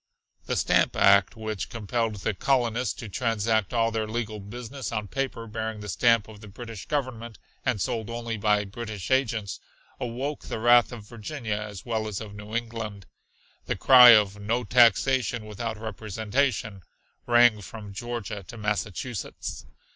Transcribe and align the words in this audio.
The 0.47 0.55
"stamp 0.55 0.95
act," 0.95 1.35
which 1.37 1.69
compelled 1.69 2.15
the 2.15 2.33
colonists 2.33 2.95
to 2.95 3.07
transact 3.07 3.71
all 3.71 3.91
their 3.91 4.07
legal 4.07 4.39
business 4.39 4.91
on 4.91 5.07
paper 5.07 5.45
bearing 5.45 5.81
the 5.81 5.89
stamp 5.89 6.27
of 6.27 6.41
the 6.41 6.47
British 6.47 6.87
Government, 6.87 7.37
and 7.63 7.79
sold 7.79 8.09
only 8.09 8.35
by 8.35 8.65
British 8.65 9.11
agents, 9.11 9.59
awoke 9.99 10.45
the 10.45 10.57
wrath 10.57 10.91
of 10.91 11.07
Virginia 11.07 11.53
as 11.53 11.85
well 11.85 12.07
as 12.07 12.19
of 12.19 12.33
New 12.33 12.55
England. 12.55 13.05
The 13.67 13.75
cry 13.75 14.15
of 14.15 14.39
"no 14.41 14.63
taxation 14.63 15.45
without 15.45 15.77
representation" 15.77 16.81
rang 17.27 17.61
from 17.61 17.93
Georgia 17.93 18.43
to 18.47 18.57
Massachusetts. 18.57 19.67